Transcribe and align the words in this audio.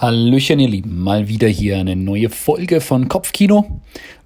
Hallöchen, 0.00 0.60
ihr 0.60 0.68
Lieben. 0.68 1.02
Mal 1.02 1.26
wieder 1.26 1.48
hier 1.48 1.76
eine 1.76 1.96
neue 1.96 2.30
Folge 2.30 2.80
von 2.80 3.08
Kopfkino. 3.08 3.80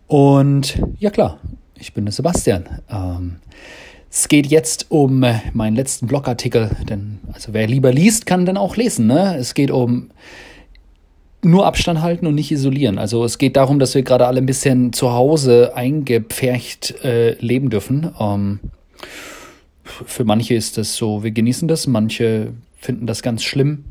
Und 0.06 0.78
ja 0.98 1.08
klar, 1.08 1.40
ich 1.78 1.94
bin 1.94 2.04
der 2.04 2.12
Sebastian. 2.12 2.68
Ähm, 2.90 3.36
es 4.10 4.28
geht 4.28 4.48
jetzt 4.48 4.90
um 4.90 5.24
meinen 5.54 5.74
letzten 5.74 6.08
Blogartikel, 6.08 6.76
denn 6.90 7.20
also 7.32 7.54
wer 7.54 7.66
lieber 7.66 7.90
liest, 7.90 8.26
kann 8.26 8.44
dann 8.44 8.58
auch 8.58 8.76
lesen. 8.76 9.06
Ne? 9.06 9.34
Es 9.38 9.54
geht 9.54 9.70
um 9.70 10.10
nur 11.40 11.64
Abstand 11.64 12.02
halten 12.02 12.26
und 12.26 12.34
nicht 12.34 12.52
isolieren. 12.52 12.98
Also 12.98 13.24
es 13.24 13.38
geht 13.38 13.56
darum, 13.56 13.78
dass 13.78 13.94
wir 13.94 14.02
gerade 14.02 14.26
alle 14.26 14.42
ein 14.42 14.46
bisschen 14.46 14.92
zu 14.92 15.12
Hause 15.12 15.74
eingepfercht 15.74 17.02
äh, 17.02 17.32
leben 17.40 17.70
dürfen. 17.70 18.10
Ähm, 18.20 18.60
für 19.84 20.24
manche 20.24 20.52
ist 20.52 20.76
das 20.76 20.96
so, 20.96 21.24
wir 21.24 21.30
genießen 21.30 21.66
das, 21.66 21.86
manche 21.86 22.52
finden 22.78 23.06
das 23.06 23.22
ganz 23.22 23.42
schlimm. 23.42 23.84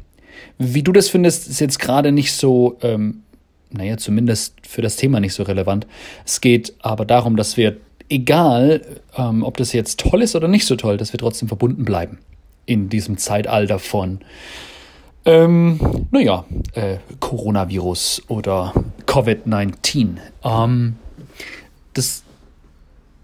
Wie 0.58 0.84
du 0.84 0.92
das 0.92 1.10
findest, 1.10 1.48
ist 1.48 1.60
jetzt 1.60 1.80
gerade 1.80 2.12
nicht 2.12 2.34
so, 2.34 2.78
ähm, 2.82 3.24
naja, 3.72 3.98
zumindest 3.98 4.56
für 4.68 4.82
das 4.82 4.96
Thema 4.96 5.20
nicht 5.20 5.34
so 5.34 5.44
relevant. 5.44 5.88
Es 6.26 6.42
geht 6.42 6.74
aber 6.80 7.06
darum, 7.06 7.36
dass 7.36 7.58
wir, 7.58 7.78
egal 8.10 8.82
ähm, 9.18 9.44
ob 9.44 9.58
das 9.58 9.74
jetzt 9.74 10.00
toll 10.00 10.22
ist 10.22 10.36
oder 10.36 10.48
nicht 10.48 10.66
so 10.66 10.76
toll, 10.76 10.98
dass 10.98 11.14
wir 11.14 11.20
trotzdem 11.20 11.48
verbunden 11.48 11.86
bleiben 11.86 12.20
in 12.66 12.90
diesem 12.90 13.18
Zeitalter 13.18 13.80
von, 13.80 14.20
ähm, 15.26 16.08
naja, 16.12 16.46
äh, 16.74 16.98
Coronavirus 17.20 18.24
oder 18.28 18.74
Covid-19. 19.06 20.18
Ähm, 20.44 20.96
das, 21.94 22.24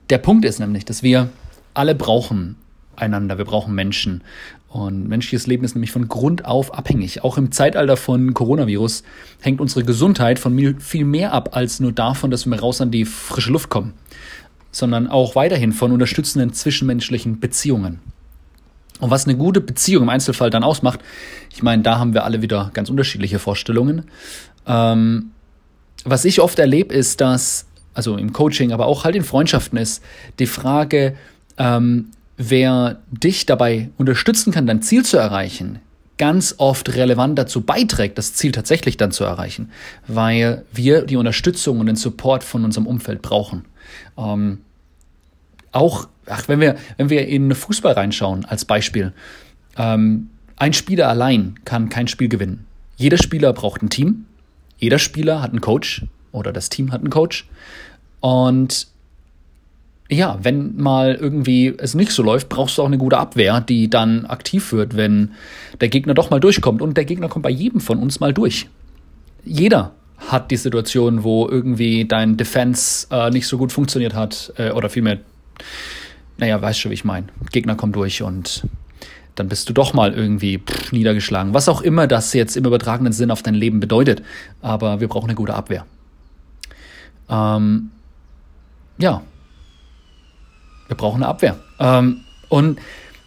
der 0.10 0.18
Punkt 0.20 0.46
ist 0.46 0.60
nämlich, 0.60 0.86
dass 0.86 1.04
wir 1.04 1.30
alle 1.74 1.96
brauchen 1.96 2.56
einander, 2.98 3.38
wir 3.38 3.46
brauchen 3.46 3.74
Menschen. 3.76 4.24
Und 4.70 5.08
menschliches 5.08 5.48
Leben 5.48 5.64
ist 5.64 5.76
nämlich 5.76 5.92
von 5.92 6.08
Grund 6.08 6.46
auf 6.46 6.74
abhängig. 6.74 7.24
Auch 7.24 7.38
im 7.38 7.52
Zeitalter 7.52 7.96
von 7.96 8.34
Coronavirus 8.34 9.04
hängt 9.40 9.62
unsere 9.62 9.84
Gesundheit 9.86 10.40
von 10.40 10.76
viel 10.80 11.06
mehr 11.06 11.34
ab 11.34 11.56
als 11.56 11.80
nur 11.80 11.94
davon, 11.94 12.32
dass 12.32 12.46
wir 12.46 12.60
raus 12.60 12.82
an 12.82 12.92
die 12.92 13.06
frische 13.06 13.52
Luft 13.52 13.70
kommen, 13.70 13.94
sondern 14.72 15.08
auch 15.08 15.36
weiterhin 15.36 15.72
von 15.72 15.92
unterstützenden 15.92 16.54
zwischenmenschlichen 16.54 17.40
Beziehungen. 17.40 18.00
Und 19.00 19.12
was 19.12 19.26
eine 19.26 19.38
gute 19.38 19.62
Beziehung 19.62 20.04
im 20.04 20.10
Einzelfall 20.10 20.50
dann 20.50 20.64
ausmacht, 20.64 21.00
ich 21.54 21.64
meine, 21.64 21.84
da 21.84 22.00
haben 22.00 22.14
wir 22.14 22.26
alle 22.26 22.42
wieder 22.42 22.72
ganz 22.74 22.90
unterschiedliche 22.90 23.40
Vorstellungen. 23.40 24.06
Ähm, 24.66 25.32
was 26.04 26.26
ich 26.26 26.42
oft 26.42 26.60
erlebe, 26.60 26.94
ist, 26.94 27.22
dass, 27.22 27.68
also 27.94 28.18
im 28.18 28.34
Coaching, 28.34 28.72
aber 28.72 28.88
auch 28.88 29.04
halt 29.06 29.16
in 29.16 29.24
Freundschaften 29.24 29.78
ist, 29.78 30.04
die 30.40 30.46
Frage, 30.48 31.16
ähm, 31.58 32.12
wer 32.38 33.02
dich 33.12 33.46
dabei 33.46 33.90
unterstützen 33.98 34.52
kann, 34.52 34.68
dein 34.68 34.82
Ziel 34.82 35.04
zu 35.04 35.18
erreichen, 35.18 35.80
ganz 36.18 36.56
oft 36.58 36.96
relevant 36.96 37.38
dazu 37.38 37.62
beiträgt, 37.62 38.18
das 38.18 38.34
Ziel 38.34 38.52
tatsächlich 38.52 38.98
dann 38.98 39.12
zu 39.12 39.24
erreichen, 39.24 39.70
weil 40.08 40.66
wir 40.72 41.04
die 41.04 41.16
Unterstützung 41.16 41.80
und 41.80 41.88
den 41.88 41.96
Support 41.96 42.44
von 42.44 42.64
unserem 42.64 42.88
Umfeld 42.88 43.22
brauchen. 43.22 43.66
Ähm, 44.18 44.60
auch, 45.72 46.08
ach, 46.28 46.48
wenn 46.48 46.60
wir, 46.60 46.78
wenn 46.98 47.10
wir 47.10 47.28
in 47.28 47.54
Fußball 47.54 47.94
reinschauen, 47.94 48.46
als 48.46 48.66
Beispiel, 48.66 49.14
ähm, 49.78 50.30
ein 50.56 50.74
Spieler 50.74 51.08
allein 51.08 51.60
kann 51.66 51.90
kein 51.90 52.08
Spiel 52.08 52.30
gewinnen. 52.30 52.66
Jeder 52.96 53.18
Spieler 53.18 53.54
braucht 53.54 53.84
ein 53.84 53.90
Team, 53.90 54.26
jeder 54.80 54.98
Spieler 55.00 55.42
hat 55.42 55.52
einen 55.52 55.62
Coach 55.62 56.06
oder 56.32 56.52
das 56.52 56.70
Team 56.70 56.92
hat 56.92 57.02
einen 57.02 57.12
Coach. 57.12 57.48
Und 58.20 58.88
ja, 60.10 60.40
wenn 60.42 60.78
mal 60.78 61.16
irgendwie 61.16 61.74
es 61.78 61.94
nicht 61.94 62.12
so 62.12 62.24
läuft, 62.24 62.50
brauchst 62.50 62.78
du 62.78 62.82
auch 62.82 62.88
eine 62.88 62.98
gute 62.98 63.18
Abwehr, 63.18 63.60
die 63.62 63.90
dann 63.90 64.26
aktiv 64.26 64.72
wird, 64.72 64.96
wenn 64.96 65.32
der 65.82 65.90
Gegner 65.90 66.14
doch 66.14 66.30
mal 66.30 66.40
durchkommt. 66.40 66.82
Und 66.82 66.96
der 66.96 67.06
Gegner 67.06 67.28
kommt 67.28 67.44
bei 67.44 67.50
jedem 67.50 67.82
von 67.82 68.00
uns 68.00 68.20
mal 68.20 68.34
durch. 68.34 68.68
Jeder 69.44 69.92
hat 70.18 70.50
die 70.50 70.58
Situation, 70.58 71.24
wo 71.24 71.48
irgendwie 71.48 72.06
dein 72.06 72.38
Defense 72.38 73.08
äh, 73.12 73.30
nicht 73.30 73.48
so 73.48 73.58
gut 73.58 73.72
funktioniert 73.72 74.14
hat, 74.14 74.54
äh, 74.58 74.72
oder 74.72 74.90
vielmehr, 74.90 75.20
naja, 76.38 76.62
weißt 76.62 76.80
schon, 76.80 76.92
wie 76.92 76.96
ich 76.96 77.06
meine. 77.06 77.28
Gegner 77.52 77.76
kommt 77.76 77.96
durch 77.96 78.22
und 78.22 78.64
dann 79.36 79.50
bist 79.50 79.70
du 79.70 79.74
doch 79.74 79.94
mal 79.94 80.14
irgendwie 80.14 80.58
pff, 80.58 80.92
niedergeschlagen. 80.92 81.54
Was 81.54 81.70
auch 81.70 81.82
immer 81.82 82.08
das 82.08 82.34
jetzt 82.34 82.58
im 82.58 82.66
übertragenen 82.66 83.14
Sinn 83.14 83.30
auf 83.30 83.44
dein 83.44 83.54
Leben 83.54 83.80
bedeutet. 83.80 84.24
Aber 84.62 85.00
wir 85.00 85.08
brauchen 85.08 85.28
eine 85.28 85.36
gute 85.36 85.54
Abwehr. 85.54 85.86
Ähm, 87.30 87.92
ja, 88.98 89.22
wir 90.88 90.98
brauchen 90.98 91.24
eine 91.24 91.28
Abwehr. 91.28 91.58
Ähm, 91.80 92.22
und 92.50 92.80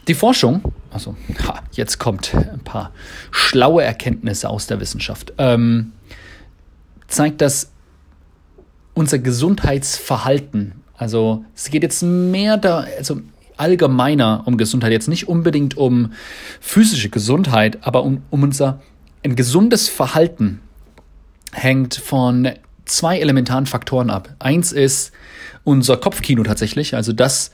die 0.09 0.15
Forschung, 0.15 0.72
also 0.91 1.16
ha, 1.47 1.62
jetzt 1.72 1.98
kommt 1.98 2.34
ein 2.34 2.60
paar 2.65 2.93
schlaue 3.31 3.82
Erkenntnisse 3.82 4.48
aus 4.48 4.66
der 4.66 4.81
Wissenschaft, 4.81 5.32
ähm, 5.38 5.93
zeigt, 7.06 7.41
dass 7.41 7.71
unser 8.94 9.19
Gesundheitsverhalten, 9.19 10.82
also 10.97 11.44
es 11.54 11.71
geht 11.71 11.82
jetzt 11.82 12.03
mehr 12.03 12.56
da, 12.56 12.87
also 12.98 13.21
allgemeiner 13.56 14.42
um 14.47 14.56
Gesundheit, 14.56 14.92
jetzt 14.92 15.09
nicht 15.09 15.28
unbedingt 15.28 15.77
um 15.77 16.12
physische 16.60 17.10
Gesundheit, 17.10 17.78
aber 17.82 18.03
um, 18.04 18.22
um 18.31 18.42
unser 18.42 18.81
ein 19.22 19.37
gesundes 19.37 19.88
Verhalten 19.88 20.60
hängt 21.53 21.94
von 21.94 22.48
zwei 22.91 23.19
elementaren 23.19 23.67
Faktoren 23.67 24.11
ab. 24.11 24.34
Eins 24.39 24.73
ist 24.73 25.12
unser 25.65 25.97
Kopfkino 25.97 26.43
tatsächlich, 26.43 26.95
also 26.95 27.12
das 27.12 27.51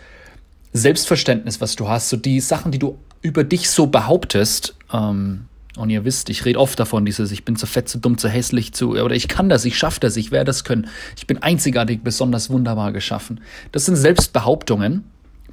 Selbstverständnis, 0.72 1.60
was 1.60 1.76
du 1.76 1.88
hast, 1.88 2.08
so 2.08 2.16
die 2.16 2.40
Sachen, 2.40 2.72
die 2.72 2.78
du 2.78 2.98
über 3.22 3.44
dich 3.44 3.70
so 3.70 3.86
behauptest. 3.86 4.76
Ähm, 4.92 5.46
und 5.76 5.90
ihr 5.90 6.04
wisst, 6.04 6.30
ich 6.30 6.44
rede 6.44 6.58
oft 6.58 6.78
davon, 6.80 7.04
dieses, 7.04 7.30
ich 7.32 7.44
bin 7.44 7.56
zu 7.56 7.66
fett, 7.66 7.88
zu 7.88 7.98
dumm, 7.98 8.16
zu 8.16 8.28
hässlich, 8.28 8.72
zu, 8.72 8.92
oder 8.92 9.14
ich 9.14 9.28
kann 9.28 9.48
das, 9.48 9.64
ich 9.64 9.76
schaffe 9.76 10.00
das, 10.00 10.16
ich 10.16 10.30
werde 10.30 10.46
das 10.46 10.64
können. 10.64 10.88
Ich 11.16 11.26
bin 11.26 11.42
einzigartig, 11.42 12.00
besonders 12.02 12.48
wunderbar 12.48 12.92
geschaffen. 12.92 13.40
Das 13.72 13.84
sind 13.84 13.96
Selbstbehauptungen, 13.96 15.04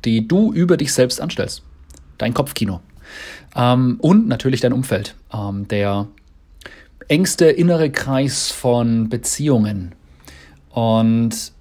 die 0.06 0.28
du 0.28 0.54
über 0.54 0.78
dich 0.78 0.94
selbst 0.94 1.20
anstellst. 1.20 1.64
Dein 2.18 2.34
Kopfkino. 2.34 2.82
Ähm, 3.56 3.98
und 4.00 4.28
natürlich 4.28 4.62
dein 4.62 4.74
Umfeld. 4.74 5.16
Ähm, 5.34 5.68
der 5.68 6.08
engste 7.08 7.46
innere 7.46 7.92
Kreis 7.92 8.52
von 8.52 9.10
Beziehungen. 9.10 9.94
Und 10.70 11.52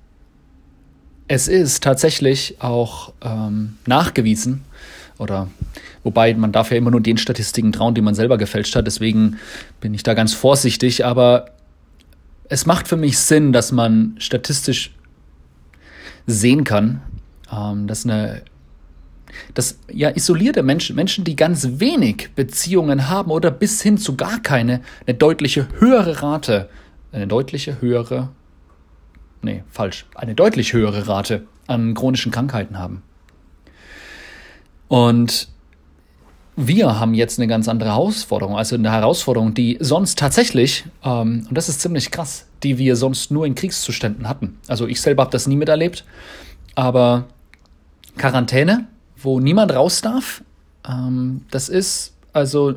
es 1.28 1.48
ist 1.48 1.82
tatsächlich 1.82 2.56
auch 2.60 3.12
ähm, 3.22 3.76
nachgewiesen, 3.86 4.64
oder 5.18 5.48
wobei 6.02 6.34
man 6.34 6.52
darf 6.52 6.70
ja 6.70 6.76
immer 6.76 6.90
nur 6.90 7.00
den 7.00 7.16
Statistiken 7.16 7.72
trauen, 7.72 7.94
die 7.94 8.00
man 8.00 8.14
selber 8.14 8.38
gefälscht 8.38 8.74
hat, 8.74 8.86
deswegen 8.86 9.38
bin 9.80 9.94
ich 9.94 10.02
da 10.02 10.14
ganz 10.14 10.34
vorsichtig, 10.34 11.04
aber 11.04 11.46
es 12.48 12.66
macht 12.66 12.88
für 12.88 12.96
mich 12.96 13.18
Sinn, 13.18 13.52
dass 13.52 13.72
man 13.72 14.14
statistisch 14.18 14.94
sehen 16.26 16.64
kann, 16.64 17.00
ähm, 17.50 17.86
dass 17.86 18.04
eine 18.04 18.42
dass 19.54 19.78
ja 19.90 20.10
isolierte 20.10 20.62
Menschen, 20.62 20.96
Menschen, 20.96 21.24
die 21.24 21.36
ganz 21.36 21.80
wenig 21.80 22.30
Beziehungen 22.34 23.08
haben 23.08 23.30
oder 23.30 23.50
bis 23.50 23.82
hin 23.82 23.98
zu 23.98 24.16
gar 24.16 24.40
keine, 24.40 24.80
eine 25.06 25.16
deutliche 25.16 25.68
höhere 25.78 26.22
Rate, 26.22 26.68
eine 27.12 27.26
deutliche 27.26 27.80
höhere 27.80 28.30
nee, 29.42 29.64
falsch, 29.68 30.06
eine 30.14 30.34
deutlich 30.34 30.72
höhere 30.72 31.06
Rate 31.06 31.46
an 31.66 31.94
chronischen 31.94 32.32
Krankheiten 32.32 32.78
haben. 32.78 33.02
Und 34.88 35.48
wir 36.54 37.00
haben 37.00 37.14
jetzt 37.14 37.38
eine 37.38 37.48
ganz 37.48 37.68
andere 37.68 37.90
Herausforderung, 37.90 38.56
also 38.56 38.76
eine 38.76 38.92
Herausforderung, 38.92 39.54
die 39.54 39.78
sonst 39.80 40.18
tatsächlich, 40.18 40.84
ähm, 41.02 41.46
und 41.48 41.56
das 41.56 41.68
ist 41.68 41.80
ziemlich 41.80 42.10
krass, 42.10 42.46
die 42.62 42.78
wir 42.78 42.96
sonst 42.96 43.30
nur 43.30 43.46
in 43.46 43.54
Kriegszuständen 43.54 44.28
hatten. 44.28 44.58
Also 44.68 44.86
ich 44.86 45.00
selber 45.00 45.22
habe 45.22 45.32
das 45.32 45.46
nie 45.46 45.56
miterlebt, 45.56 46.04
aber 46.74 47.24
Quarantäne, 48.16 48.86
wo 49.22 49.40
niemand 49.40 49.72
raus 49.74 50.00
darf, 50.00 50.42
ähm, 50.88 51.42
das 51.50 51.68
ist 51.68 52.12
also, 52.32 52.74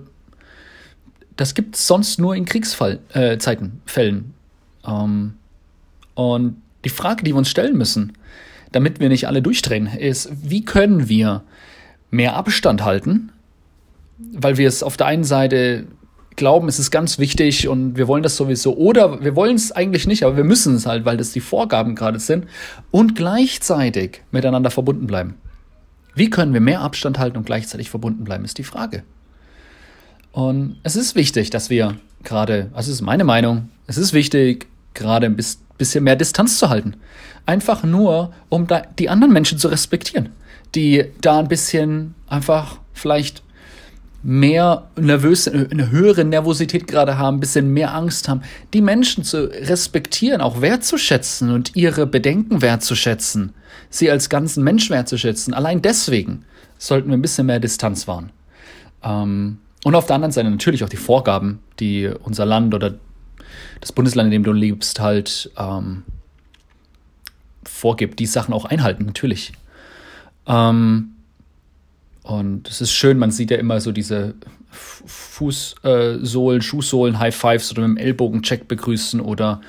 das 1.35 1.53
gibt 1.53 1.75
es 1.75 1.87
sonst 1.87 2.19
nur 2.19 2.35
in 2.35 2.45
Kriegszeiten, 2.45 3.01
äh, 3.13 3.89
Fällen. 3.89 4.33
Ähm, 4.85 5.33
und 6.13 6.61
die 6.83 6.89
Frage, 6.89 7.23
die 7.23 7.31
wir 7.31 7.37
uns 7.37 7.49
stellen 7.49 7.77
müssen, 7.77 8.13
damit 8.71 8.99
wir 8.99 9.09
nicht 9.09 9.27
alle 9.27 9.41
durchdrehen, 9.41 9.87
ist, 9.87 10.29
wie 10.43 10.63
können 10.63 11.09
wir 11.09 11.43
mehr 12.11 12.35
Abstand 12.35 12.83
halten? 12.83 13.31
Weil 14.17 14.57
wir 14.57 14.67
es 14.67 14.83
auf 14.83 14.97
der 14.97 15.07
einen 15.07 15.23
Seite 15.23 15.87
glauben, 16.35 16.67
es 16.67 16.79
ist 16.79 16.91
ganz 16.91 17.17
wichtig 17.17 17.67
und 17.67 17.97
wir 17.97 18.07
wollen 18.07 18.23
das 18.23 18.35
sowieso. 18.35 18.75
Oder 18.75 19.23
wir 19.23 19.35
wollen 19.35 19.55
es 19.55 19.71
eigentlich 19.71 20.07
nicht, 20.07 20.23
aber 20.23 20.37
wir 20.37 20.43
müssen 20.43 20.75
es 20.75 20.85
halt, 20.85 21.05
weil 21.05 21.17
das 21.17 21.31
die 21.31 21.39
Vorgaben 21.39 21.95
gerade 21.95 22.19
sind. 22.19 22.45
Und 22.91 23.15
gleichzeitig 23.15 24.21
miteinander 24.31 24.71
verbunden 24.71 25.07
bleiben. 25.07 25.35
Wie 26.15 26.29
können 26.29 26.53
wir 26.53 26.61
mehr 26.61 26.81
Abstand 26.81 27.19
halten 27.19 27.37
und 27.37 27.45
gleichzeitig 27.45 27.89
verbunden 27.89 28.23
bleiben, 28.23 28.45
ist 28.45 28.57
die 28.57 28.63
Frage. 28.63 29.03
Und 30.31 30.77
es 30.83 30.95
ist 30.95 31.15
wichtig, 31.15 31.49
dass 31.49 31.69
wir 31.69 31.95
gerade, 32.23 32.69
also 32.73 32.89
es 32.89 32.97
ist 32.97 33.01
meine 33.01 33.23
Meinung, 33.23 33.69
es 33.87 33.97
ist 33.97 34.13
wichtig, 34.13 34.67
gerade 34.93 35.27
ein 35.27 35.35
bisschen 35.35 36.03
mehr 36.03 36.15
Distanz 36.15 36.57
zu 36.57 36.69
halten. 36.69 36.95
Einfach 37.45 37.83
nur, 37.83 38.33
um 38.49 38.67
die 38.97 39.09
anderen 39.09 39.33
Menschen 39.33 39.59
zu 39.59 39.67
respektieren, 39.67 40.29
die 40.73 41.05
da 41.21 41.39
ein 41.39 41.47
bisschen 41.47 42.15
einfach 42.27 42.79
vielleicht 42.93 43.43
mehr 44.25 44.87
nervös, 44.99 45.47
eine 45.47 45.91
höhere 45.91 46.25
Nervosität 46.25 46.87
gerade 46.87 47.19
haben, 47.19 47.37
ein 47.37 47.39
bisschen 47.39 47.71
mehr 47.71 47.93
Angst 47.93 48.27
haben, 48.27 48.41
die 48.73 48.81
Menschen 48.81 49.23
zu 49.23 49.51
respektieren, 49.51 50.41
auch 50.41 50.61
wertzuschätzen 50.61 51.51
und 51.51 51.75
ihre 51.75 52.07
Bedenken 52.07 52.63
wertzuschätzen, 52.63 53.53
sie 53.91 54.09
als 54.09 54.29
ganzen 54.29 54.63
Mensch 54.63 54.89
wertzuschätzen. 54.89 55.53
Allein 55.53 55.83
deswegen 55.83 56.43
sollten 56.79 57.09
wir 57.09 57.17
ein 57.17 57.21
bisschen 57.21 57.45
mehr 57.45 57.59
Distanz 57.59 58.07
wahren. 58.07 58.31
Ähm, 59.03 59.59
und 59.83 59.93
auf 59.93 60.07
der 60.07 60.15
anderen 60.15 60.31
Seite 60.31 60.49
natürlich 60.49 60.83
auch 60.83 60.89
die 60.89 60.97
Vorgaben, 60.97 61.59
die 61.79 62.09
unser 62.23 62.47
Land 62.47 62.73
oder 62.73 62.95
das 63.79 63.91
Bundesland, 63.91 64.27
in 64.27 64.31
dem 64.31 64.43
du 64.43 64.53
lebst, 64.53 64.99
halt 64.99 65.51
ähm, 65.55 66.01
vorgibt, 67.63 68.17
die 68.17 68.25
Sachen 68.25 68.55
auch 68.55 68.65
einhalten, 68.65 69.05
natürlich. 69.05 69.53
Ähm, 70.47 71.14
und 72.25 72.67
es 72.67 72.81
ist 72.81 72.91
schön, 72.91 73.19
man 73.19 73.29
sieht 73.29 73.51
ja 73.51 73.57
immer 73.57 73.79
so 73.79 73.91
diese 73.91 74.33
Fußsohlen, 74.71 76.61
Schuhsohlen, 76.63 77.19
High 77.19 77.35
Fives 77.35 77.71
oder 77.71 77.87
mit 77.87 77.99
dem 77.99 78.03
Ellbogencheck 78.03 78.67
begrüßen 78.67 79.21
oder 79.21 79.61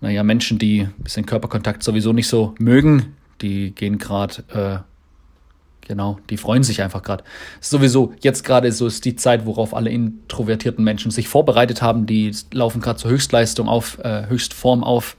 naja, 0.00 0.24
Menschen, 0.24 0.58
die 0.58 0.80
ein 0.80 0.94
bisschen 0.98 1.26
Körperkontakt 1.26 1.84
sowieso 1.84 2.12
nicht 2.12 2.26
so 2.26 2.56
mögen, 2.58 3.14
die 3.40 3.70
gehen 3.70 3.98
gerade, 3.98 4.42
äh, 4.48 5.86
genau, 5.86 6.18
die 6.28 6.36
freuen 6.36 6.64
sich 6.64 6.82
einfach 6.82 7.04
gerade. 7.04 7.22
Sowieso, 7.60 8.12
jetzt 8.20 8.42
gerade 8.42 8.72
so 8.72 8.88
ist 8.88 9.04
die 9.04 9.14
Zeit, 9.14 9.46
worauf 9.46 9.72
alle 9.72 9.90
introvertierten 9.90 10.82
Menschen 10.82 11.12
sich 11.12 11.28
vorbereitet 11.28 11.82
haben, 11.82 12.06
die 12.06 12.34
laufen 12.52 12.80
gerade 12.80 12.98
zur 12.98 13.12
Höchstleistung 13.12 13.68
auf, 13.68 14.00
äh, 14.00 14.26
Höchstform 14.26 14.82
auf. 14.82 15.16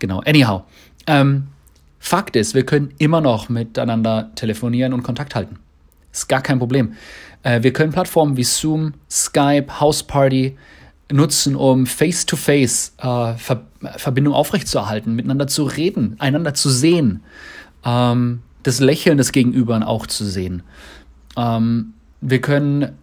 Genau, 0.00 0.20
anyhow. 0.26 0.64
Ähm, 1.06 1.44
Fakt 1.98 2.36
ist, 2.36 2.54
wir 2.54 2.66
können 2.66 2.92
immer 2.98 3.22
noch 3.22 3.48
miteinander 3.48 4.32
telefonieren 4.34 4.92
und 4.92 5.02
Kontakt 5.02 5.34
halten. 5.34 5.58
Ist 6.14 6.28
gar 6.28 6.42
kein 6.42 6.60
Problem. 6.60 6.94
Äh, 7.42 7.62
wir 7.62 7.72
können 7.72 7.92
Plattformen 7.92 8.36
wie 8.36 8.44
Zoom, 8.44 8.94
Skype, 9.10 9.80
Houseparty 9.80 10.56
nutzen, 11.12 11.56
um 11.56 11.86
face-to-face 11.86 12.94
-face, 12.98 13.34
äh, 13.34 13.36
Ver 13.36 13.62
Verbindung 13.98 14.32
aufrechtzuerhalten, 14.32 15.14
miteinander 15.14 15.46
zu 15.46 15.64
reden, 15.64 16.16
einander 16.18 16.54
zu 16.54 16.70
sehen, 16.70 17.22
ähm, 17.84 18.40
das 18.62 18.80
Lächeln 18.80 19.18
des 19.18 19.30
Gegenübern 19.32 19.82
auch 19.82 20.06
zu 20.06 20.24
sehen. 20.24 20.62
Ähm, 21.36 21.92
wir 22.22 22.40
können 22.40 22.96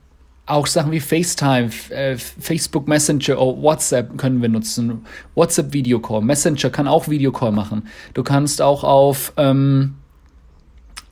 auch 0.48 0.66
Sachen 0.66 0.92
wie 0.92 1.00
FaceTime, 1.00 1.70
äh, 1.90 2.18
Facebook 2.18 2.88
Messenger 2.88 3.40
oder 3.40 3.62
WhatsApp 3.62 4.18
können 4.18 4.42
wir 4.42 4.50
nutzen. 4.50 5.06
WhatsApp 5.36 5.72
Videocall, 5.72 6.22
Messenger 6.22 6.72
kann 6.72 6.88
auch 6.88 7.08
Videocall 7.08 7.52
machen. 7.52 7.84
Du 8.16 8.24
kannst 8.24 8.60
auch 8.60 8.84
auf, 8.84 9.34
ähm, 9.38 9.98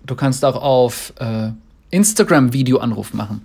du 0.03 0.15
kannst 0.15 0.43
auch 0.43 0.59
auf 0.59 1.13
äh, 1.19 1.51
Instagram-Videoanruf 1.91 3.13
machen. 3.13 3.41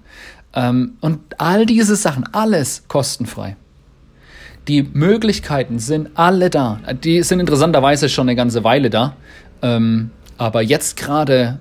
Ähm, 0.55 0.97
und 1.01 1.21
all 1.39 1.67
diese 1.67 1.97
Sachen, 1.97 2.25
alles 2.33 2.85
kostenfrei. 2.89 3.57
Die 4.69 4.83
Möglichkeiten 4.83 5.79
sind 5.79 6.11
alle 6.15 6.49
da. 6.49 6.81
Die 7.03 7.23
sind 7.23 7.41
interessanterweise 7.41 8.09
schon 8.09 8.29
eine 8.29 8.37
ganze 8.37 8.65
Weile 8.65 8.89
da. 8.89 9.17
Ähm, 9.63 10.11
aber 10.39 10.63
jetzt 10.63 10.97
gerade 10.97 11.59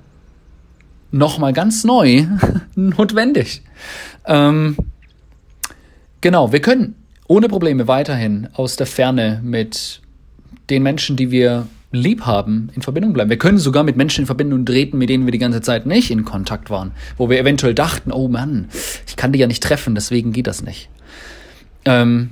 nochmal 1.11 1.53
ganz 1.53 1.83
neu 1.83 2.25
notwendig. 2.75 3.61
Ähm, 4.25 4.77
genau, 6.21 6.51
wir 6.51 6.61
können 6.61 6.95
ohne 7.27 7.47
Probleme 7.47 7.87
weiterhin 7.87 8.49
aus 8.53 8.75
der 8.75 8.87
Ferne 8.87 9.41
mit 9.43 10.01
den 10.69 10.83
Menschen, 10.83 11.15
die 11.15 11.31
wir 11.31 11.67
lieb 11.93 12.25
haben, 12.25 12.69
in 12.75 12.81
Verbindung 12.81 13.13
bleiben. 13.13 13.29
Wir 13.29 13.37
können 13.37 13.59
sogar 13.59 13.83
mit 13.83 13.95
Menschen 13.95 14.21
in 14.21 14.25
Verbindung 14.25 14.65
treten, 14.65 14.97
mit 14.97 15.09
denen 15.09 15.25
wir 15.25 15.31
die 15.31 15.37
ganze 15.37 15.61
Zeit 15.61 15.85
nicht 15.85 16.11
in 16.11 16.25
Kontakt 16.25 16.69
waren, 16.69 16.91
wo 17.17 17.29
wir 17.29 17.39
eventuell 17.39 17.75
dachten, 17.75 18.11
oh 18.11 18.27
Mann, 18.27 18.67
ich 19.07 19.15
kann 19.15 19.31
die 19.31 19.39
ja 19.39 19.47
nicht 19.47 19.63
treffen, 19.63 19.95
deswegen 19.95 20.33
geht 20.33 20.47
das 20.47 20.63
nicht. 20.63 20.89
Ähm, 21.85 22.31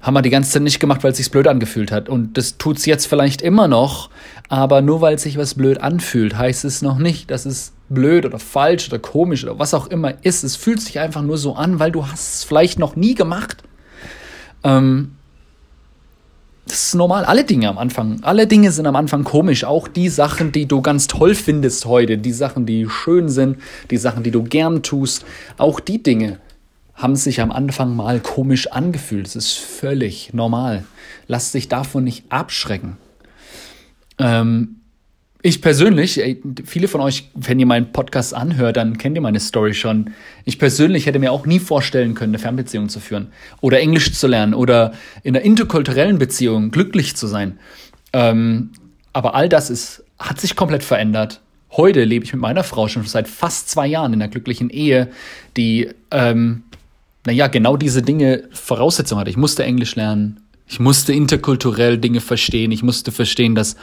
haben 0.00 0.14
wir 0.14 0.22
die 0.22 0.30
ganze 0.30 0.52
Zeit 0.52 0.62
nicht 0.62 0.80
gemacht, 0.80 1.04
weil 1.04 1.10
es 1.10 1.16
sich 1.18 1.30
blöd 1.30 1.48
angefühlt 1.48 1.90
hat. 1.90 2.08
Und 2.08 2.38
das 2.38 2.58
tut 2.58 2.78
es 2.78 2.86
jetzt 2.86 3.06
vielleicht 3.06 3.42
immer 3.42 3.68
noch, 3.68 4.08
aber 4.48 4.80
nur 4.80 5.00
weil 5.00 5.18
sich 5.18 5.36
was 5.36 5.54
blöd 5.54 5.80
anfühlt, 5.80 6.38
heißt 6.38 6.64
es 6.64 6.80
noch 6.80 6.98
nicht, 6.98 7.30
dass 7.30 7.44
es 7.44 7.72
blöd 7.88 8.24
oder 8.24 8.38
falsch 8.38 8.88
oder 8.88 8.98
komisch 8.98 9.44
oder 9.44 9.58
was 9.58 9.74
auch 9.74 9.88
immer 9.88 10.24
ist. 10.24 10.44
Es 10.44 10.56
fühlt 10.56 10.80
sich 10.80 10.98
einfach 11.00 11.22
nur 11.22 11.38
so 11.38 11.56
an, 11.56 11.78
weil 11.78 11.92
du 11.92 12.06
hast 12.06 12.34
es 12.34 12.44
vielleicht 12.44 12.78
noch 12.78 12.96
nie 12.96 13.14
gemacht. 13.14 13.64
Ähm, 14.64 15.15
das 16.66 16.88
ist 16.88 16.94
normal. 16.94 17.24
Alle 17.24 17.44
Dinge 17.44 17.68
am 17.68 17.78
Anfang, 17.78 18.18
alle 18.22 18.46
Dinge 18.46 18.72
sind 18.72 18.86
am 18.86 18.96
Anfang 18.96 19.22
komisch. 19.22 19.64
Auch 19.64 19.86
die 19.86 20.08
Sachen, 20.08 20.50
die 20.50 20.66
du 20.66 20.82
ganz 20.82 21.06
toll 21.06 21.34
findest 21.34 21.86
heute, 21.86 22.18
die 22.18 22.32
Sachen, 22.32 22.66
die 22.66 22.88
schön 22.88 23.28
sind, 23.28 23.58
die 23.90 23.96
Sachen, 23.96 24.24
die 24.24 24.32
du 24.32 24.42
gern 24.42 24.82
tust, 24.82 25.24
auch 25.58 25.78
die 25.78 26.02
Dinge 26.02 26.38
haben 26.94 27.14
sich 27.14 27.40
am 27.40 27.52
Anfang 27.52 27.94
mal 27.94 28.20
komisch 28.20 28.72
angefühlt. 28.72 29.26
Das 29.26 29.36
ist 29.36 29.58
völlig 29.58 30.32
normal. 30.32 30.84
Lass 31.28 31.52
dich 31.52 31.68
davon 31.68 32.04
nicht 32.04 32.24
abschrecken. 32.30 32.96
Ähm, 34.18 34.75
ich 35.46 35.62
persönlich, 35.62 36.20
viele 36.64 36.88
von 36.88 37.00
euch, 37.00 37.30
wenn 37.34 37.60
ihr 37.60 37.66
meinen 37.66 37.92
Podcast 37.92 38.34
anhört, 38.34 38.76
dann 38.76 38.98
kennt 38.98 39.16
ihr 39.16 39.20
meine 39.20 39.38
Story 39.38 39.74
schon. 39.74 40.10
Ich 40.44 40.58
persönlich 40.58 41.06
hätte 41.06 41.18
mir 41.20 41.30
auch 41.30 41.46
nie 41.46 41.60
vorstellen 41.60 42.14
können, 42.14 42.32
eine 42.32 42.40
Fernbeziehung 42.40 42.88
zu 42.88 42.98
führen 42.98 43.28
oder 43.60 43.78
Englisch 43.78 44.12
zu 44.12 44.26
lernen 44.26 44.54
oder 44.54 44.92
in 45.22 45.36
einer 45.36 45.44
interkulturellen 45.44 46.18
Beziehung 46.18 46.72
glücklich 46.72 47.14
zu 47.14 47.28
sein. 47.28 47.58
Ähm, 48.12 48.70
aber 49.12 49.34
all 49.34 49.48
das 49.48 49.70
ist, 49.70 50.04
hat 50.18 50.40
sich 50.40 50.56
komplett 50.56 50.82
verändert. 50.82 51.40
Heute 51.70 52.02
lebe 52.04 52.24
ich 52.24 52.32
mit 52.32 52.42
meiner 52.42 52.64
Frau 52.64 52.88
schon 52.88 53.04
seit 53.04 53.28
fast 53.28 53.70
zwei 53.70 53.86
Jahren 53.86 54.14
in 54.14 54.22
einer 54.22 54.30
glücklichen 54.30 54.68
Ehe, 54.68 55.08
die, 55.56 55.88
ähm, 56.10 56.64
naja, 57.24 57.46
genau 57.46 57.76
diese 57.76 58.02
Dinge 58.02 58.44
Voraussetzungen 58.52 59.20
hat. 59.20 59.28
Ich 59.28 59.36
musste 59.36 59.62
Englisch 59.62 59.94
lernen, 59.94 60.40
ich 60.68 60.80
musste 60.80 61.12
interkulturell 61.12 61.96
Dinge 61.96 62.20
verstehen. 62.20 62.72
Ich 62.72 62.82
musste 62.82 63.12
verstehen, 63.12 63.54
dass 63.54 63.76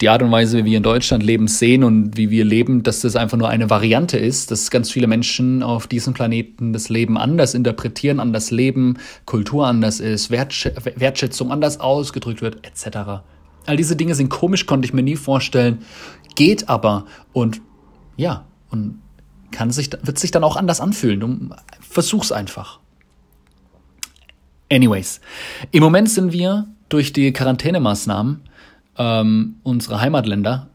die 0.00 0.08
Art 0.08 0.22
und 0.22 0.32
Weise, 0.32 0.58
wie 0.58 0.64
wir 0.64 0.78
in 0.78 0.82
Deutschland 0.82 1.22
leben, 1.22 1.48
sehen 1.48 1.84
und 1.84 2.16
wie 2.16 2.30
wir 2.30 2.46
leben, 2.46 2.82
dass 2.82 3.00
das 3.00 3.14
einfach 3.14 3.36
nur 3.36 3.50
eine 3.50 3.68
Variante 3.68 4.16
ist, 4.18 4.50
dass 4.50 4.70
ganz 4.70 4.90
viele 4.90 5.06
Menschen 5.06 5.62
auf 5.62 5.86
diesem 5.86 6.14
Planeten 6.14 6.72
das 6.72 6.88
Leben 6.88 7.18
anders 7.18 7.52
interpretieren, 7.52 8.20
anders 8.20 8.50
leben, 8.50 8.96
Kultur 9.26 9.66
anders 9.66 10.00
ist, 10.00 10.30
Wertsch 10.30 10.70
Wertschätzung 10.96 11.52
anders 11.52 11.78
ausgedrückt 11.78 12.40
wird, 12.40 12.66
etc. 12.66 13.22
All 13.66 13.76
diese 13.76 13.94
Dinge 13.94 14.14
sind 14.14 14.30
komisch, 14.30 14.64
konnte 14.64 14.86
ich 14.86 14.94
mir 14.94 15.02
nie 15.02 15.16
vorstellen, 15.16 15.80
geht 16.36 16.70
aber 16.70 17.04
und 17.34 17.60
ja, 18.16 18.46
und 18.70 19.02
kann 19.50 19.70
sich, 19.70 19.90
wird 20.02 20.18
sich 20.18 20.30
dann 20.30 20.44
auch 20.44 20.56
anders 20.56 20.80
anfühlen. 20.80 21.20
Du 21.20 21.50
versuch's 21.80 22.32
einfach. 22.32 22.79
Anyways, 24.70 25.20
im 25.72 25.82
Moment 25.82 26.08
sind 26.08 26.32
wir 26.32 26.66
durch 26.88 27.12
die 27.12 27.32
Quarantänemaßnahmen 27.32 28.40
ähm, 28.98 29.56
unserer 29.62 30.00
Heimatländer 30.00 30.68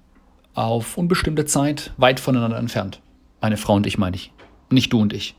auf 0.53 0.97
unbestimmte 0.97 1.45
Zeit 1.45 1.93
weit 1.97 2.19
voneinander 2.19 2.57
entfernt. 2.57 3.01
Meine 3.41 3.57
Frau 3.57 3.75
und 3.75 3.87
ich 3.87 3.97
meine 3.97 4.15
ich. 4.15 4.31
Nicht 4.69 4.91
du 4.91 4.99
und 4.99 5.13
ich. 5.13 5.35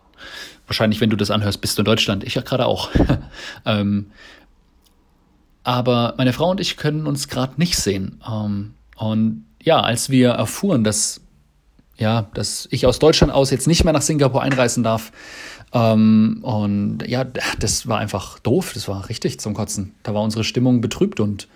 Wahrscheinlich, 0.67 1.01
wenn 1.01 1.11
du 1.11 1.17
das 1.17 1.31
anhörst, 1.31 1.61
bist 1.61 1.77
du 1.77 1.83
in 1.83 1.87
Deutschland. 1.87 2.25
Ich 2.25 2.35
ja 2.35 2.43
gerade 2.43 2.67
auch. 2.67 2.91
ähm, 3.67 4.11
aber 5.63 6.15
meine 6.17 6.33
Frau 6.33 6.51
und 6.51 6.61
ich 6.61 6.77
können 6.77 7.07
uns 7.07 7.29
gerade 7.29 7.55
nicht 7.57 7.77
sehen. 7.77 8.21
Ähm, 8.27 8.75
und 8.97 9.45
ja, 9.63 9.81
als 9.81 10.11
wir 10.11 10.31
erfuhren, 10.31 10.85
dass, 10.85 11.21
ja, 11.99 12.23
dass 12.35 12.69
ich 12.71 12.87
aus 12.87 12.99
Deutschland 12.99 13.33
aus 13.33 13.51
jetzt 13.51 13.67
nicht 13.67 13.85
mehr 13.85 13.93
nach 13.93 14.03
Singapur 14.03 14.43
einreisen 14.43 14.83
darf, 14.83 15.13
ähm, 15.77 16.39
und 16.41 17.07
ja, 17.07 17.25
das 17.59 17.87
war 17.87 17.99
einfach 17.99 18.39
doof, 18.39 18.73
das 18.73 18.89
war 18.89 19.11
richtig 19.11 19.39
zum 19.41 19.53
Kotzen. 19.53 19.95
Da 20.05 20.15
war 20.15 20.23
unsere 20.23 20.43
Stimmung 20.43 20.81
betrübt 20.81 21.21
und 21.21 21.49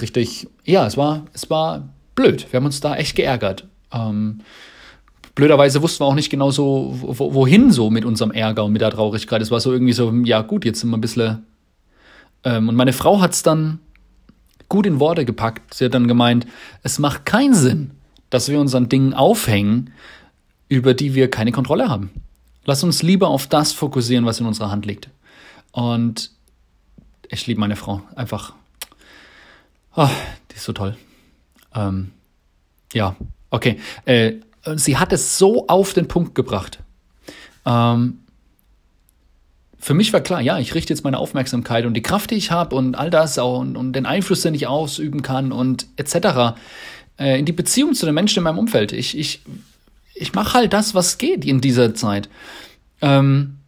richtig, 0.00 0.46
ja, 0.64 0.86
es 0.86 0.96
war, 0.96 1.26
es 1.32 1.50
war 1.50 1.88
blöd. 2.14 2.46
Wir 2.52 2.58
haben 2.58 2.66
uns 2.66 2.80
da 2.80 2.94
echt 2.94 3.16
geärgert. 3.16 3.66
Ähm, 3.92 4.42
blöderweise 5.34 5.82
wussten 5.82 6.04
wir 6.04 6.06
auch 6.06 6.14
nicht 6.14 6.30
genau 6.30 6.52
so, 6.52 6.96
wohin 7.00 7.72
so 7.72 7.90
mit 7.90 8.04
unserem 8.04 8.30
Ärger 8.30 8.64
und 8.64 8.72
mit 8.72 8.80
der 8.80 8.92
Traurigkeit. 8.92 9.42
Es 9.42 9.50
war 9.50 9.58
so 9.58 9.72
irgendwie 9.72 9.92
so, 9.92 10.12
ja 10.22 10.42
gut, 10.42 10.64
jetzt 10.64 10.78
sind 10.78 10.90
wir 10.90 10.96
ein 10.96 11.00
bisschen. 11.00 11.44
Ähm, 12.44 12.68
und 12.68 12.76
meine 12.76 12.92
Frau 12.92 13.20
hat 13.20 13.32
es 13.32 13.42
dann 13.42 13.80
gut 14.68 14.86
in 14.86 15.00
Worte 15.00 15.24
gepackt. 15.24 15.74
Sie 15.74 15.84
hat 15.84 15.94
dann 15.94 16.06
gemeint, 16.06 16.46
es 16.84 17.00
macht 17.00 17.26
keinen 17.26 17.54
Sinn, 17.54 17.90
dass 18.30 18.48
wir 18.50 18.60
uns 18.60 18.76
an 18.76 18.88
Dingen 18.88 19.14
aufhängen, 19.14 19.90
über 20.68 20.94
die 20.94 21.16
wir 21.16 21.28
keine 21.28 21.50
Kontrolle 21.50 21.88
haben. 21.88 22.10
Lass 22.68 22.84
uns 22.84 23.02
lieber 23.02 23.28
auf 23.28 23.46
das 23.46 23.72
fokussieren, 23.72 24.26
was 24.26 24.40
in 24.40 24.46
unserer 24.46 24.70
Hand 24.70 24.84
liegt. 24.84 25.08
Und 25.72 26.32
ich 27.30 27.46
liebe 27.46 27.58
meine 27.58 27.76
Frau. 27.76 28.02
Einfach. 28.14 28.52
Oh, 29.96 30.10
die 30.50 30.56
ist 30.56 30.64
so 30.64 30.74
toll. 30.74 30.94
Ähm, 31.74 32.10
ja, 32.92 33.16
okay. 33.48 33.80
Äh, 34.04 34.34
sie 34.74 34.98
hat 34.98 35.14
es 35.14 35.38
so 35.38 35.66
auf 35.66 35.94
den 35.94 36.08
Punkt 36.08 36.34
gebracht. 36.34 36.80
Ähm, 37.64 38.18
für 39.78 39.94
mich 39.94 40.12
war 40.12 40.20
klar, 40.20 40.42
ja, 40.42 40.58
ich 40.58 40.74
richte 40.74 40.92
jetzt 40.92 41.04
meine 41.04 41.16
Aufmerksamkeit 41.16 41.86
und 41.86 41.94
die 41.94 42.02
Kraft, 42.02 42.32
die 42.32 42.34
ich 42.34 42.50
habe 42.50 42.76
und 42.76 42.96
all 42.96 43.08
das 43.08 43.38
und, 43.38 43.78
und, 43.78 43.94
den 43.94 44.04
Einfluss, 44.04 44.42
den 44.42 44.52
ich 44.52 44.66
ausüben 44.66 45.22
kann 45.22 45.52
und 45.52 45.86
etc. 45.96 46.58
Äh, 47.18 47.38
in 47.38 47.46
die 47.46 47.52
Beziehung 47.52 47.94
zu 47.94 48.04
den 48.04 48.14
Menschen 48.14 48.40
in 48.40 48.44
meinem 48.44 48.58
Umfeld. 48.58 48.92
Ich, 48.92 49.16
ich 49.16 49.40
ich 50.20 50.34
mache 50.34 50.54
halt 50.54 50.72
das, 50.72 50.94
was 50.94 51.18
geht 51.18 51.44
in 51.44 51.60
dieser 51.60 51.94
Zeit. 51.94 52.28
Ähm, 53.00 53.58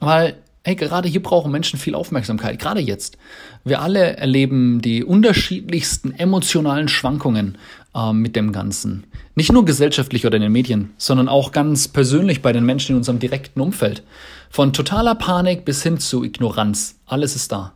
weil, 0.00 0.36
hey, 0.64 0.74
gerade 0.74 1.08
hier 1.08 1.22
brauchen 1.22 1.52
Menschen 1.52 1.78
viel 1.78 1.94
Aufmerksamkeit, 1.94 2.58
gerade 2.58 2.80
jetzt. 2.80 3.18
Wir 3.64 3.82
alle 3.82 4.16
erleben 4.16 4.80
die 4.80 5.04
unterschiedlichsten 5.04 6.12
emotionalen 6.12 6.88
Schwankungen 6.88 7.58
äh, 7.94 8.12
mit 8.12 8.36
dem 8.36 8.52
Ganzen. 8.52 9.04
Nicht 9.34 9.52
nur 9.52 9.64
gesellschaftlich 9.64 10.26
oder 10.26 10.36
in 10.36 10.42
den 10.42 10.52
Medien, 10.52 10.92
sondern 10.96 11.28
auch 11.28 11.52
ganz 11.52 11.88
persönlich 11.88 12.42
bei 12.42 12.52
den 12.52 12.64
Menschen 12.64 12.92
in 12.92 12.98
unserem 12.98 13.18
direkten 13.18 13.60
Umfeld. 13.60 14.02
Von 14.50 14.72
totaler 14.72 15.14
Panik 15.14 15.64
bis 15.64 15.82
hin 15.82 15.98
zu 15.98 16.24
Ignoranz. 16.24 16.96
Alles 17.06 17.36
ist 17.36 17.52
da. 17.52 17.74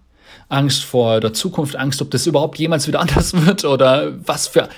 Angst 0.49 0.85
vor 0.85 1.21
der 1.21 1.33
Zukunft, 1.33 1.77
Angst, 1.77 2.03
ob 2.03 2.11
das 2.11 2.27
überhaupt 2.27 2.59
jemals 2.59 2.89
wieder 2.89 3.01
anders 3.03 3.35
wird 3.47 3.65
oder 3.65 4.13
was 4.27 4.49
für, 4.49 4.69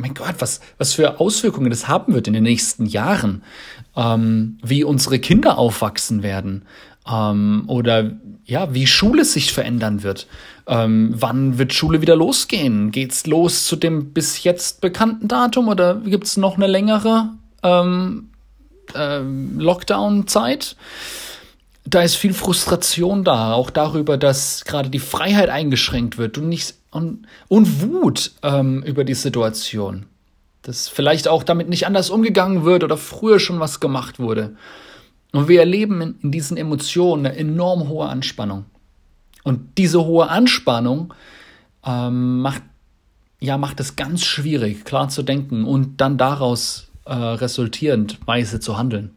mein 0.00 0.14
Gott, 0.14 0.36
was, 0.38 0.60
was 0.78 0.94
für 0.94 1.20
Auswirkungen 1.20 1.70
das 1.70 1.88
haben 1.88 2.14
wird 2.14 2.26
in 2.26 2.34
den 2.34 2.44
nächsten 2.44 2.86
Jahren, 2.86 3.42
ähm, 3.96 4.58
wie 4.62 4.84
unsere 4.84 5.18
Kinder 5.18 5.58
aufwachsen 5.58 6.22
werden 6.22 6.62
ähm, 7.10 7.64
oder 7.66 8.12
ja, 8.44 8.74
wie 8.74 8.86
Schule 8.86 9.24
sich 9.24 9.52
verändern 9.52 10.02
wird. 10.02 10.26
Ähm, 10.66 11.14
wann 11.16 11.58
wird 11.58 11.72
Schule 11.72 12.00
wieder 12.00 12.16
losgehen? 12.16 12.90
Geht's 12.90 13.26
los 13.26 13.66
zu 13.66 13.76
dem 13.76 14.12
bis 14.12 14.42
jetzt 14.42 14.80
bekannten 14.80 15.28
Datum 15.28 15.68
oder 15.68 15.96
gibt's 15.96 16.36
noch 16.36 16.56
eine 16.56 16.66
längere 16.66 17.30
ähm, 17.62 18.30
ähm, 18.94 19.58
Lockdown-Zeit? 19.58 20.76
Da 21.84 22.02
ist 22.02 22.16
viel 22.16 22.34
Frustration 22.34 23.24
da, 23.24 23.54
auch 23.54 23.70
darüber, 23.70 24.16
dass 24.16 24.64
gerade 24.64 24.90
die 24.90 24.98
Freiheit 24.98 25.48
eingeschränkt 25.48 26.18
wird 26.18 26.38
und 26.38 26.48
nicht 26.48 26.74
und, 26.90 27.26
und 27.48 27.82
Wut 27.82 28.32
ähm, 28.42 28.82
über 28.82 29.04
die 29.04 29.14
Situation. 29.14 30.06
Dass 30.62 30.88
vielleicht 30.88 31.28
auch 31.28 31.42
damit 31.42 31.68
nicht 31.68 31.86
anders 31.86 32.10
umgegangen 32.10 32.64
wird 32.64 32.84
oder 32.84 32.96
früher 32.96 33.40
schon 33.40 33.60
was 33.60 33.80
gemacht 33.80 34.18
wurde. 34.18 34.56
Und 35.32 35.48
wir 35.48 35.60
erleben 35.60 36.00
in, 36.00 36.18
in 36.22 36.32
diesen 36.32 36.56
Emotionen 36.56 37.26
eine 37.26 37.36
enorm 37.36 37.88
hohe 37.88 38.08
Anspannung. 38.08 38.64
Und 39.42 39.78
diese 39.78 40.04
hohe 40.04 40.28
Anspannung 40.28 41.14
ähm, 41.84 42.40
macht, 42.40 42.62
ja, 43.40 43.56
macht 43.56 43.80
es 43.80 43.96
ganz 43.96 44.22
schwierig, 44.22 44.84
klar 44.84 45.08
zu 45.08 45.22
denken 45.22 45.64
und 45.64 46.00
dann 46.00 46.18
daraus 46.18 46.88
äh, 47.06 47.14
resultierend 47.14 48.18
weise 48.26 48.60
zu 48.60 48.76
handeln. 48.76 49.14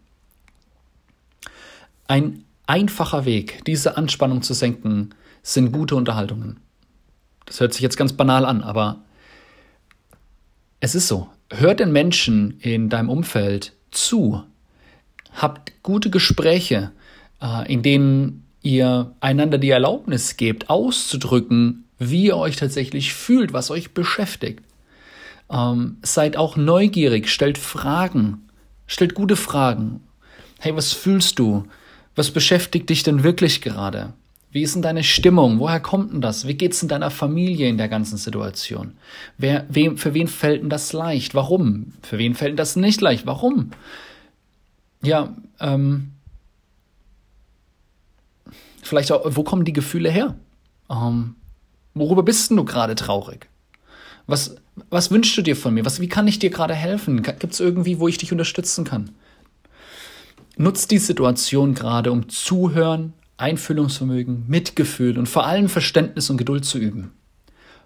Ein 2.08 2.44
einfacher 2.68 3.26
Weg, 3.26 3.66
diese 3.66 3.98
Anspannung 3.98 4.42
zu 4.42 4.54
senken, 4.54 5.10
sind 5.42 5.72
gute 5.74 5.96
Unterhaltungen. 5.96 6.63
Das 7.46 7.60
hört 7.60 7.74
sich 7.74 7.82
jetzt 7.82 7.98
ganz 7.98 8.14
banal 8.14 8.46
an, 8.46 8.62
aber 8.62 9.00
es 10.80 10.96
ist 10.96 11.08
so. 11.08 11.30
Hör 11.50 11.76
den 11.76 11.92
Menschen 11.92 12.60
in 12.60 12.90
deinem 12.90 13.10
Umfeld 13.10 13.74
zu. 13.92 14.44
Habt 15.34 15.72
gute 15.84 16.10
Gespräche, 16.10 16.92
äh, 17.42 17.72
in 17.72 17.84
denen 17.84 18.46
ihr 18.62 19.14
einander 19.20 19.58
die 19.58 19.70
Erlaubnis 19.70 20.38
gebt, 20.38 20.70
auszudrücken, 20.70 21.86
wie 22.00 22.26
ihr 22.26 22.38
euch 22.38 22.56
tatsächlich 22.56 23.14
fühlt, 23.14 23.54
was 23.54 23.72
euch 23.72 23.94
beschäftigt. 23.94 24.64
Ähm, 25.50 25.98
seid 26.02 26.38
auch 26.38 26.58
neugierig, 26.58 27.30
stellt 27.30 27.58
Fragen, 27.58 28.50
stellt 28.88 29.14
gute 29.14 29.36
Fragen. 29.36 30.02
Hey, 30.60 30.76
was 30.76 30.94
fühlst 30.94 31.40
du? 31.40 31.66
Was 32.16 32.32
beschäftigt 32.32 32.90
dich 32.90 33.04
denn 33.04 33.24
wirklich 33.24 33.62
gerade? 33.62 34.14
Wie 34.54 34.62
ist 34.62 34.76
denn 34.76 34.82
deine 34.82 35.04
Stimmung? 35.04 35.60
Woher 35.60 35.82
kommt 35.82 36.14
denn 36.14 36.22
das? 36.22 36.48
Wie 36.48 36.54
geht's 36.54 36.82
in 36.82 36.88
deiner 36.88 37.12
Familie 37.12 37.68
in 37.68 37.78
der 37.78 37.90
ganzen 37.90 38.18
Situation? 38.18 38.94
Wer, 39.38 39.66
wem, 39.68 39.98
für 39.98 40.14
wen 40.14 40.30
fällt 40.30 40.62
denn 40.62 40.70
das 40.70 40.94
leicht? 40.94 41.36
Warum? 41.36 41.94
Für 42.02 42.18
wen 42.18 42.36
fällt 42.36 42.52
denn 42.52 42.58
das 42.58 42.78
nicht 42.78 43.02
leicht? 43.02 43.26
Warum? 43.26 43.72
Ja, 45.02 45.36
ähm, 45.60 46.14
Vielleicht 48.84 49.12
auch, 49.12 49.22
wo 49.26 49.44
kommen 49.44 49.66
die 49.66 49.74
Gefühle 49.74 50.12
her? 50.12 50.36
Ähm, 50.90 51.36
worüber 51.94 52.24
bist 52.24 52.50
denn 52.50 52.58
du 52.58 52.66
gerade 52.66 52.96
traurig? 52.96 53.48
Was, 54.28 54.56
was 54.90 55.10
wünschst 55.10 55.38
du 55.38 55.42
dir 55.42 55.56
von 55.56 55.74
mir? 55.74 55.86
Was, 55.86 56.00
wie 56.00 56.10
kann 56.10 56.28
ich 56.28 56.40
dir 56.40 56.50
gerade 56.50 56.76
helfen? 56.76 57.24
Gibt 57.24 57.54
es 57.54 57.60
irgendwie, 57.60 58.00
wo 58.00 58.08
ich 58.08 58.18
dich 58.18 58.32
unterstützen 58.32 58.84
kann? 58.84 59.12
Nutzt 60.58 60.92
die 60.92 60.98
Situation 60.98 61.74
gerade, 61.74 62.12
um 62.12 62.30
Zuhören, 62.30 63.14
Einfühlungsvermögen, 63.38 64.46
Mitgefühl 64.48 65.18
und 65.18 65.28
vor 65.28 65.46
allem 65.46 65.70
Verständnis 65.70 66.30
und 66.30 66.38
Geduld 66.38 66.66
zu 66.66 66.78
üben. 66.78 67.12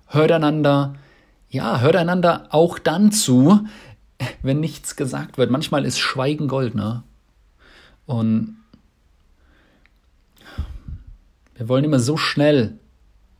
Hört 0.07 0.31
einander, 0.31 0.95
ja, 1.49 1.79
hört 1.79 1.95
einander 1.95 2.47
auch 2.49 2.79
dann 2.79 3.11
zu, 3.11 3.65
wenn 4.41 4.59
nichts 4.59 4.95
gesagt 4.95 5.37
wird. 5.37 5.51
Manchmal 5.51 5.85
ist 5.85 5.99
Schweigen 5.99 6.47
Gold, 6.47 6.75
ne? 6.75 7.03
Und 8.05 8.57
wir 11.55 11.67
wollen 11.67 11.83
immer 11.83 11.99
so 11.99 12.17
schnell 12.17 12.79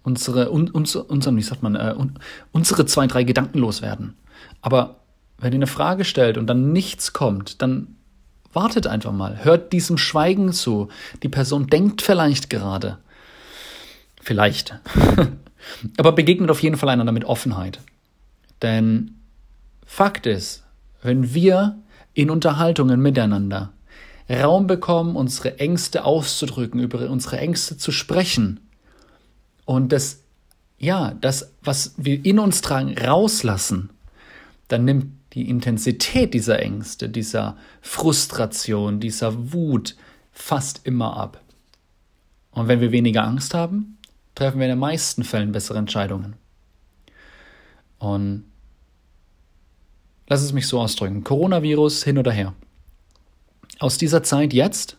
unsere, 0.04 0.52
un, 0.52 0.70
uns, 0.70 0.96
unseren, 0.96 1.38
wie 1.38 1.42
sagt 1.42 1.64
man, 1.64 1.76
äh, 1.76 1.94
un, 1.98 2.18
unsere 2.52 2.86
zwei, 2.86 3.08
drei 3.08 3.24
Gedanken 3.24 3.60
loswerden. 3.60 4.16
Aber 4.62 5.02
wenn 5.38 5.54
ihr 5.54 5.58
eine 5.58 5.68
Frage 5.68 6.04
stellt 6.04 6.38
und 6.38 6.48
dann 6.48 6.72
nichts 6.72 7.14
kommt, 7.14 7.62
dann 7.62 7.97
wartet 8.54 8.88
einfach 8.88 9.12
mal, 9.12 9.44
hört 9.44 9.74
diesem 9.74 9.98
Schweigen 9.98 10.52
zu. 10.54 10.90
Die 11.24 11.30
Person 11.30 11.68
denkt 11.68 12.02
vielleicht 12.02 12.50
gerade. 12.50 12.98
Vielleicht. 14.22 14.80
Aber 15.98 16.12
begegnet 16.12 16.50
auf 16.52 16.62
jeden 16.62 16.78
Fall 16.78 16.90
einander 16.90 17.12
mit 17.12 17.26
Offenheit. 17.26 17.80
Denn 18.62 19.16
Fakt 19.86 20.26
ist, 20.26 20.64
wenn 21.02 21.34
wir 21.34 21.78
in 22.14 22.30
Unterhaltungen 22.30 23.00
miteinander 23.00 23.72
Raum 24.30 24.68
bekommen, 24.68 25.16
unsere 25.16 25.60
Ängste 25.60 26.04
auszudrücken, 26.04 26.82
über 26.82 27.10
unsere 27.10 27.38
Ängste 27.38 27.78
zu 27.78 27.92
sprechen 27.92 28.60
und 29.66 29.92
das, 29.92 30.24
ja, 30.78 31.14
das, 31.22 31.54
was 31.62 31.94
wir 31.98 32.26
in 32.26 32.40
uns 32.40 32.62
tragen, 32.62 32.98
rauslassen, 32.98 33.90
dann 34.68 34.86
nimmt 34.86 35.06
die 35.38 35.50
Intensität 35.50 36.34
dieser 36.34 36.60
Ängste, 36.60 37.10
dieser 37.10 37.58
Frustration, 37.82 39.00
dieser 39.00 39.54
Wut 39.54 39.96
fast 40.32 40.82
immer 40.84 41.16
ab. 41.16 41.44
Und 42.50 42.68
wenn 42.68 42.82
wir 42.82 42.92
weniger 42.92 43.24
Angst 43.24 43.54
haben, 43.54 44.00
treffen 44.34 44.58
wir 44.58 44.66
in 44.66 44.72
den 44.72 44.80
meisten 44.80 45.24
Fällen 45.24 45.52
bessere 45.52 45.78
Entscheidungen. 45.78 46.36
Und 48.00 48.46
lass 50.28 50.42
es 50.42 50.54
mich 50.54 50.68
so 50.68 50.80
ausdrücken. 50.80 51.24
Coronavirus 51.24 52.04
hin 52.04 52.18
oder 52.18 52.32
her. 52.32 52.56
Aus 53.78 54.00
dieser 54.00 54.24
Zeit 54.24 54.54
jetzt 54.54 54.98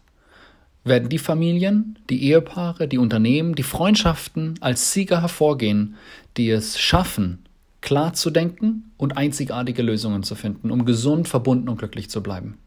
werden 0.84 1.08
die 1.08 1.18
Familien, 1.18 1.98
die 2.10 2.22
Ehepaare, 2.22 2.86
die 2.86 2.98
Unternehmen, 2.98 3.56
die 3.56 3.64
Freundschaften 3.64 4.54
als 4.60 4.92
Sieger 4.92 5.20
hervorgehen, 5.20 5.96
die 6.36 6.48
es 6.48 6.78
schaffen, 6.78 7.47
klar 7.80 8.12
zu 8.14 8.30
denken 8.30 8.92
und 8.96 9.16
einzigartige 9.16 9.82
Lösungen 9.82 10.22
zu 10.22 10.34
finden, 10.34 10.70
um 10.70 10.84
gesund, 10.84 11.28
verbunden 11.28 11.68
und 11.68 11.78
glücklich 11.78 12.10
zu 12.10 12.22
bleiben. 12.22 12.58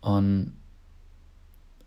Und 0.00 0.52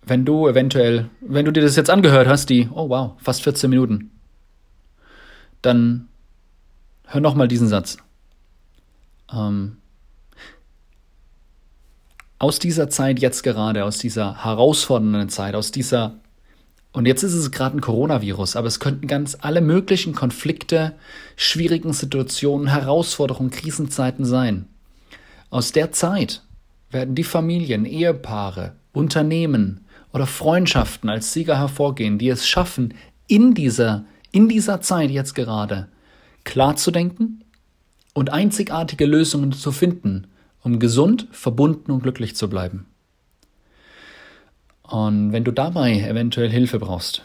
wenn 0.05 0.25
du 0.25 0.47
eventuell, 0.47 1.09
wenn 1.21 1.45
du 1.45 1.51
dir 1.51 1.61
das 1.61 1.75
jetzt 1.75 1.89
angehört 1.89 2.27
hast, 2.27 2.49
die, 2.49 2.69
oh 2.73 2.89
wow, 2.89 3.13
fast 3.17 3.41
14 3.43 3.69
Minuten, 3.69 4.11
dann 5.61 6.09
hör 7.05 7.21
nochmal 7.21 7.47
diesen 7.47 7.67
Satz. 7.67 7.97
Ähm, 9.31 9.77
aus 12.37 12.59
dieser 12.59 12.89
Zeit 12.89 13.19
jetzt 13.19 13.43
gerade, 13.43 13.85
aus 13.85 13.99
dieser 13.99 14.43
herausfordernden 14.43 15.29
Zeit, 15.29 15.55
aus 15.55 15.71
dieser, 15.71 16.19
und 16.93 17.05
jetzt 17.05 17.23
ist 17.23 17.33
es 17.33 17.51
gerade 17.51 17.77
ein 17.77 17.81
Coronavirus, 17.81 18.55
aber 18.55 18.67
es 18.67 18.79
könnten 18.79 19.07
ganz 19.07 19.37
alle 19.41 19.61
möglichen 19.61 20.15
Konflikte, 20.15 20.93
schwierigen 21.35 21.91
Situationen, 21.91 22.67
Herausforderungen, 22.67 23.49
Krisenzeiten 23.49 24.25
sein. 24.25 24.67
Aus 25.49 25.71
der 25.71 25.91
Zeit 25.91 26.43
werden 26.89 27.15
die 27.15 27.23
Familien, 27.23 27.85
Ehepaare, 27.85 28.73
Unternehmen 28.93 29.85
oder 30.13 30.27
Freundschaften 30.27 31.09
als 31.09 31.33
Sieger 31.33 31.57
hervorgehen, 31.57 32.17
die 32.17 32.29
es 32.29 32.47
schaffen, 32.47 32.93
in 33.27 33.53
dieser, 33.53 34.05
in 34.31 34.47
dieser 34.47 34.79
Zeit 34.79 35.09
jetzt 35.09 35.33
gerade 35.33 35.89
klar 36.43 36.75
zu 36.75 36.91
denken 36.91 37.43
und 38.13 38.31
einzigartige 38.31 39.05
Lösungen 39.05 39.51
zu 39.51 39.71
finden 39.71 40.27
um 40.63 40.79
gesund, 40.79 41.27
verbunden 41.31 41.91
und 41.91 42.03
glücklich 42.03 42.35
zu 42.35 42.49
bleiben. 42.49 42.85
Und 44.83 45.31
wenn 45.31 45.43
du 45.43 45.51
dabei 45.51 45.99
eventuell 45.99 46.49
Hilfe 46.49 46.79
brauchst, 46.79 47.23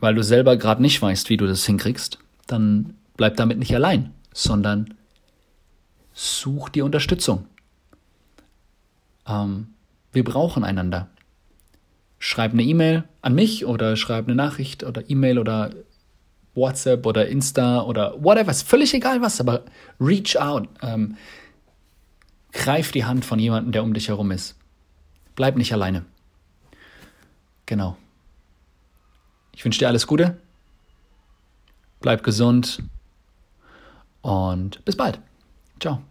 weil 0.00 0.14
du 0.14 0.22
selber 0.22 0.56
gerade 0.56 0.82
nicht 0.82 1.00
weißt, 1.00 1.28
wie 1.30 1.36
du 1.36 1.46
das 1.46 1.66
hinkriegst, 1.66 2.18
dann 2.46 2.94
bleib 3.16 3.36
damit 3.36 3.58
nicht 3.58 3.74
allein, 3.74 4.12
sondern 4.32 4.94
such 6.12 6.70
dir 6.70 6.84
Unterstützung. 6.84 7.46
Ähm, 9.26 9.68
wir 10.12 10.24
brauchen 10.24 10.64
einander. 10.64 11.08
Schreib 12.18 12.52
eine 12.52 12.62
E-Mail 12.62 13.04
an 13.22 13.34
mich 13.34 13.66
oder 13.66 13.96
schreib 13.96 14.26
eine 14.26 14.34
Nachricht 14.34 14.82
oder 14.84 15.08
E-Mail 15.08 15.38
oder 15.38 15.72
WhatsApp 16.54 17.06
oder 17.06 17.28
Insta 17.28 17.82
oder 17.82 18.22
whatever, 18.22 18.50
ist 18.50 18.68
völlig 18.68 18.92
egal 18.92 19.20
was, 19.22 19.40
aber 19.40 19.64
reach 20.00 20.36
out. 20.36 20.68
Ähm, 20.82 21.16
Greif 22.52 22.90
die 22.90 23.04
Hand 23.04 23.24
von 23.24 23.38
jemandem, 23.38 23.72
der 23.72 23.82
um 23.84 23.94
dich 23.94 24.08
herum 24.08 24.32
ist. 24.32 24.56
Bleib 25.36 25.56
nicht 25.56 25.72
alleine. 25.72 26.04
Genau. 27.70 27.96
Ich 29.54 29.64
wünsche 29.64 29.78
dir 29.78 29.86
alles 29.86 30.08
Gute. 30.08 30.36
Bleib 32.00 32.24
gesund 32.24 32.82
und 34.22 34.84
bis 34.84 34.96
bald. 34.96 35.20
Ciao. 35.78 36.02